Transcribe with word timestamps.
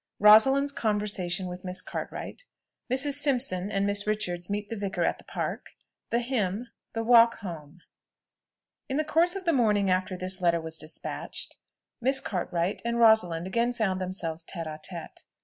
ROSALIND'S 0.17 0.71
CONVERSATION 0.71 1.45
WITH 1.45 1.63
MISS 1.63 1.83
CARTWRIGHT. 1.83 2.45
MRS. 2.91 3.13
SIMPSON 3.13 3.69
AND 3.71 3.85
MISS 3.85 4.07
RICHARDS 4.07 4.49
MEET 4.49 4.69
THE 4.69 4.75
VICAR 4.75 5.03
AT 5.03 5.19
THE 5.19 5.23
PARK. 5.25 5.67
THE 6.09 6.21
HYMN. 6.23 6.69
THE 6.93 7.03
WALK 7.03 7.35
HOME. 7.41 7.81
In 8.89 8.97
the 8.97 9.03
course 9.03 9.35
of 9.35 9.45
the 9.45 9.53
morning 9.53 9.91
after 9.91 10.17
this 10.17 10.41
letter 10.41 10.59
was 10.59 10.79
despatched, 10.79 11.57
Miss 12.01 12.19
Cartwright 12.19 12.81
and 12.83 12.97
Rosalind 12.97 13.45
again 13.45 13.73
found 13.73 14.01
themselves 14.01 14.43
tête 14.43 14.65
à 14.65 14.79
tête. 14.83 15.17